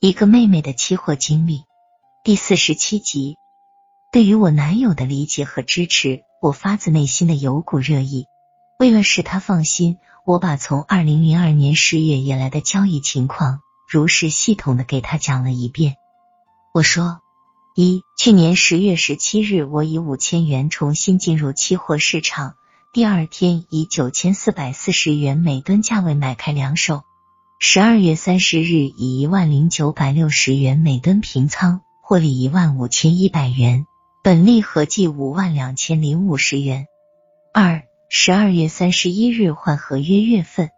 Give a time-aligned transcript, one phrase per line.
[0.00, 1.64] 一个妹妹的期货经历
[2.22, 3.36] 第四十七集。
[4.12, 8.26] 对于我男友的理解和支持，我发自内心的有股热意。
[8.78, 13.58] 为了使他放心，我把从二零零二年十月以来的交易情况
[13.90, 15.96] 如实系统的给他讲了一遍。
[16.72, 17.18] 我说：
[17.74, 22.54] 一，去年十月十七日，我以五千元重新进入期货市场。
[22.92, 27.02] 第二天以九千四百四十元每吨价位买开两手，
[27.60, 33.84] 十二月三十日以一万零九百六十元每吨平仓，获利一万五千一百元，
[34.22, 36.86] 本利合计五万两千零五十元。
[37.52, 40.70] 二十二月三十一日换合约月份，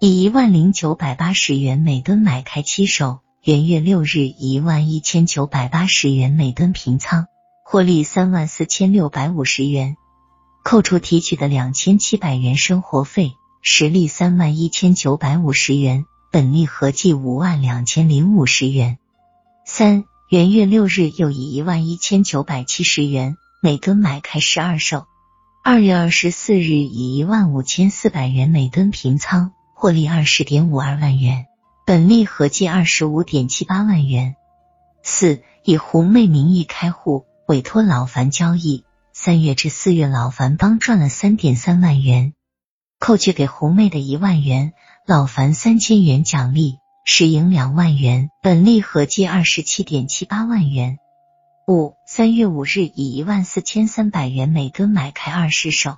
[0.00, 7.26] 以一万零九百八十元每吨买开七手，元月六日以一万一千九百八十元每吨平仓，
[7.64, 9.96] 获利三万四千六百五十元。
[10.62, 13.32] 扣除提取的两千七百元生活费，
[13.62, 18.98] 实利三万一千九百五十元，本利合计五万两千零五十元。
[19.64, 25.06] 三元月六日又以一万一千九百七十元每吨买开十二手，
[25.64, 31.46] 二月二十四日以一万五千四百元每吨平仓，获利二十点五二万元，
[31.86, 34.36] 本利合计二十五点七八万元。
[35.02, 38.84] 四以红妹名义开户，委托老樊交易。
[39.14, 42.34] 三月至四月，老樊帮赚了三点三万元，
[43.00, 44.74] 扣去给红妹的一万元，
[45.08, 50.98] 老樊三千元奖励，实赢两万元，本利合计二十七点七八万元。
[51.66, 55.96] 五三月五日以一万四千三百元每吨买开二十手，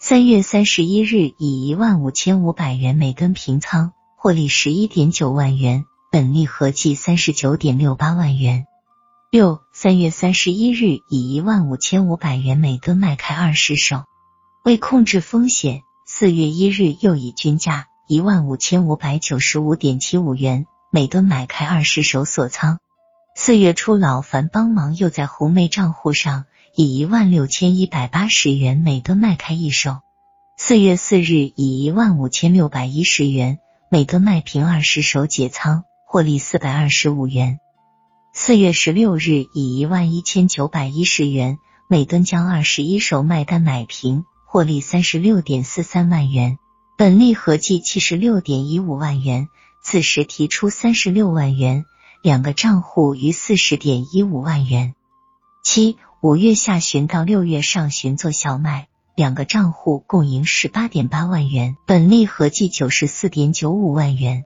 [0.00, 8.66] 三月三十一日以一万五千五百元每吨平仓，获利十一点九万元，本利合计三十九点六八万元。
[9.32, 14.04] 六三月三十一日以一万五千五百元每吨卖开二十手，
[14.64, 22.78] 为控制风险，四月一日又以均价一万五千五百九十五点七五元每吨买开二十手锁仓。
[23.34, 26.44] 四月初，老樊帮忙又在红梅账户上
[26.76, 30.00] 以一万六千一百八十元每吨卖开一手。
[30.58, 33.58] 四月四日以一万五千六百一十元
[33.88, 37.58] 每吨卖平二十手解仓，获利四百二十五元。
[38.34, 41.56] 四月十六日，以一万一千九百一十元
[41.88, 46.58] 每吨将二十一手卖单买平，获利三十六点四三万元，
[46.96, 49.48] 本利合计七十六点一五万元。
[49.82, 51.84] 此时提出三十六万元，
[52.22, 54.94] 两个账户余四十点一五万元。
[55.62, 64.44] 七五月下旬到六月上旬做小麦，两个账户共赢十八点八万元，本利合计九十四点九五万元。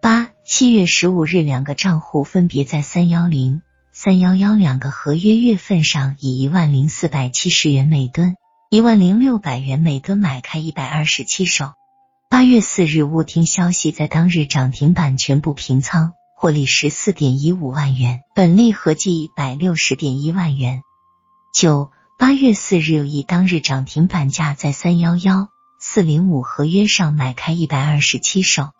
[0.00, 3.60] 八七月十五日，两个账户分别在三幺零、
[3.92, 8.36] 三幺幺两个合约月份上以一万零四百七十元每吨、
[8.72, 11.74] 一万零六百元每吨买开一百二十七手。
[12.30, 20.80] 八月四日，误听消息，在当日涨停板全部平仓，获利十四点一五万元，本利合计一百六十点一万元。
[21.52, 28.70] 九八月四日，以当日涨停板价在三幺幺、四零五合约上买开一百二十七手。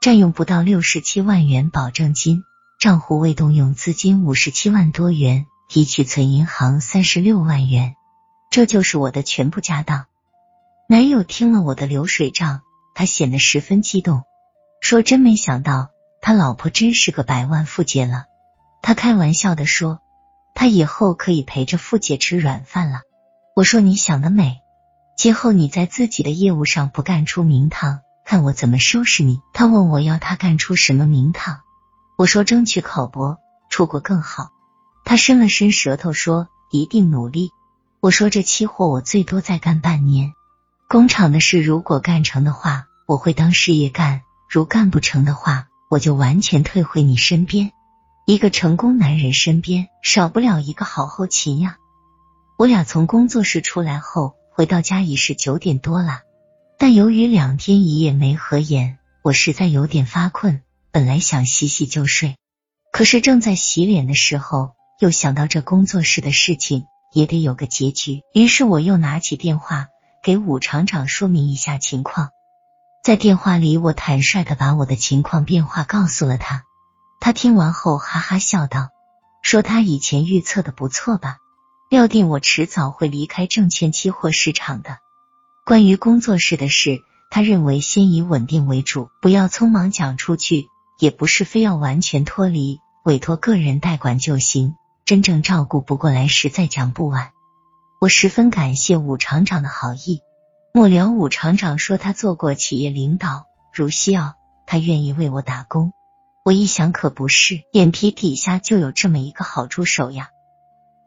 [0.00, 2.44] 占用不到六十七万元保证金，
[2.80, 7.94] 账户未动用资金五十七万多元，提取存银行三十六万元，
[8.54, 10.06] 这就是我的全部家当。
[10.88, 12.60] 男友听了我的流水账，
[12.94, 14.22] 他显得十分激动，
[14.80, 15.88] 说：“真没想到
[16.22, 18.26] 他老婆真是个百万富姐了。”
[18.80, 19.98] 他开玩笑的说
[20.54, 23.00] ：“他以后可以陪着富姐吃软饭了。”
[23.56, 24.60] 我说：“你想得美，
[25.16, 29.40] 今后你在自己的业务上不干出名堂。”看我怎么收拾你！
[29.52, 31.58] 他问我要他干出什么名堂，
[32.16, 33.38] 我说争取考博
[33.68, 34.50] 出国更好。
[35.04, 37.50] 他伸了伸舌头说一定努力。
[38.04, 40.34] 我说这期货我最多再干半年，
[40.90, 47.72] 工厂的事如果干成的话，我会当事业干；如干不成的话，我就完全退回你身边。
[48.26, 51.78] 一个成功男人身边少不了一个好后勤呀。
[52.58, 56.20] 我俩从工作室出来后，回到家已是九点多了。
[56.78, 60.60] 但由于两天一夜没合眼，我实在有点发困。
[60.92, 62.36] 本来想洗洗就睡，
[62.92, 66.84] 可是正在洗脸的时候，又想到这工作室的事情
[67.14, 68.22] 也得有个结局。
[68.34, 69.86] 于是我又拿起电话
[70.22, 72.30] 给武厂长说明一下情况。
[73.02, 76.64] 在电话里，我坦率的把我的情况变化告诉了他。
[77.20, 78.88] 他听完后哈哈笑道
[79.42, 81.38] ：“说他以前预测的不错吧？
[81.88, 84.98] 料定我迟早会离开证券期货市场的。”
[85.64, 87.00] 关于工作室的事，
[87.30, 90.68] 他认为先以稳定为主，不要匆忙讲出去，
[90.98, 94.74] 也不是非要完全脱离，委托个人代管就行。
[95.04, 97.32] 真正照顾不过来时再讲不晚。
[98.00, 100.22] 我十分感谢武厂长的好意。
[100.72, 104.36] 末了，武厂长说他做过企业领导，如需要，
[104.66, 105.92] 他愿意为我打工。
[106.42, 110.30] 我一想可不是，眼皮底下就有这么一个好助手呀。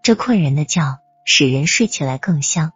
[0.03, 2.73] 这困人的觉使人睡起来更香。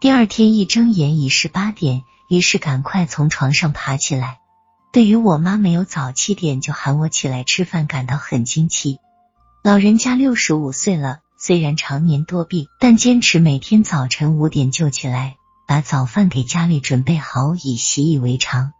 [0.00, 4.38] 第二天一睁眼已是八点，于是赶快从床上爬起来。
[4.90, 9.00] 对于我妈没有早七点就喊我起来吃饭感到很惊奇。
[9.66, 15.34] 老人家六十五岁了，虽然常年多病，但坚持每天早晨五点就起来，
[15.66, 18.70] 把早饭给家里准备好，已习以为常。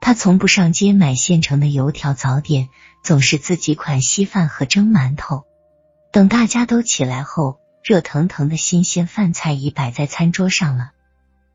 [0.00, 2.68] 他从不上街买现成的油条早点，
[3.02, 5.42] 总是自己款稀饭和蒸馒头。
[6.12, 10.90] 等大家都起来后，热腾腾的新鲜饭菜已摆在餐桌上了。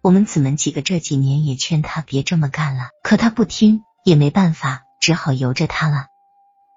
[0.02, 6.08] 我们姊妹几个这几年也劝他别这么干了，可他不听，也没办法，只好由着他了。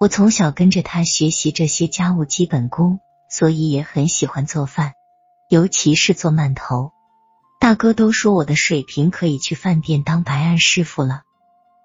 [0.00, 4.94] 我从小跟着他学习这些家务基本功，所以也很喜欢做饭，
[5.50, 6.92] 尤其是做馒头。
[7.60, 11.20] 大哥都说我的水平可以去饭店当白案师傅了。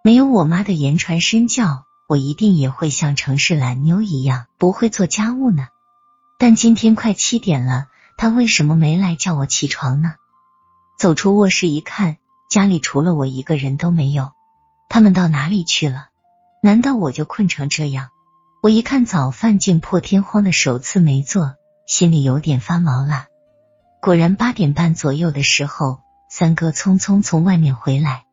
[0.01, 5.67] 没有我妈的言传身教，我一定也会像城市懒妞一样不会做家务呢。
[6.39, 10.13] 但今天快七点了，他为什么没来叫我起床呢？
[10.97, 12.15] 走出卧室一看，
[12.49, 14.31] 家里除了我一个人都没有，
[14.87, 16.07] 他们到哪里去了？
[16.65, 18.09] 难道我就困成这样？
[18.63, 21.53] 我一看早饭竟破天荒的首次没做，
[21.85, 23.27] 心里有点发毛了。
[24.01, 28.23] 果然八点半左右的时候，三哥匆匆从外面回来。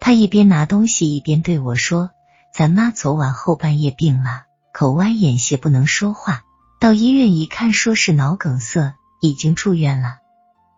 [0.00, 2.08] 他一边拿东西一边对我说
[2.56, 6.44] ：“咱妈昨晚后半夜病了，口歪眼斜，不能说话。
[6.80, 10.16] 到医院一看，说是脑梗塞，已经住院了。”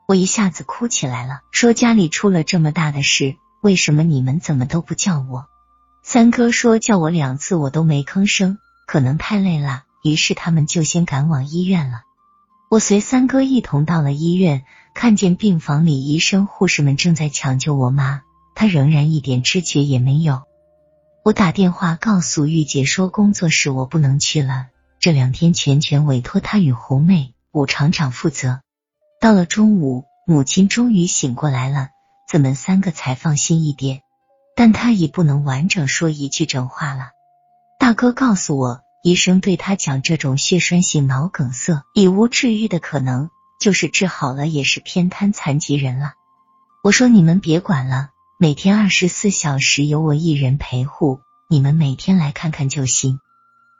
[0.08, 5.46] 我一下子哭起来了，说：“家里出了这么大的事，为什么你们怎么都不叫我？”
[6.02, 12.02] 三哥说：“叫我两次，我都没吭声，可能太累了。”于是他们就先赶往医院了。
[12.70, 14.64] 我随三哥一同到了医院，
[14.94, 18.22] 看见病房里医生护士们正在抢救我妈。
[18.54, 20.42] 他仍然一点知觉也没有。
[21.22, 24.68] 我打电话告诉玉姐说，工作室我不能去了，
[25.00, 28.60] 这两天全权委托她与红妹、武厂长负责。
[29.20, 31.88] 到了中午，母亲终于醒过来了，
[32.26, 34.00] 咱们三个才放心一点。
[34.60, 37.12] 但他已不能完整说一句整话了。
[37.78, 46.12] 大哥告诉我，医生对他讲，这种血栓性脑梗塞已无治愈的可能，就是治好了也是偏瘫残疾人了。
[46.84, 48.10] 我说你们别管了。
[48.38, 53.18] 每天二十四小时由我一人陪护，你们每天来看看就行。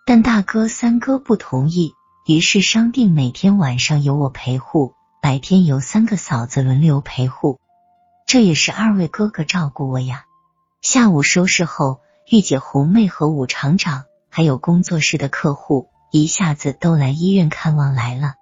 [0.06, 1.92] 但大哥、三哥不同意，
[2.26, 7.60] 于是商定每天晚上由我陪护，白天由三个嫂子轮流陪护。
[8.26, 10.24] 这也是二位哥哥照顾我呀。
[10.82, 12.00] 下午收拾后，
[12.30, 18.39] 御姐、红妹和武厂长还有工作室的客户一下子都来医院看望来了。